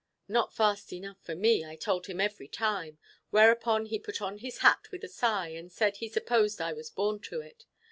[0.27, 2.97] Not fast enough for me, I told him every time;
[3.29, 6.89] whereupon he put on his hat with a sigh, and said he supposed I was
[6.89, 7.67] born to it.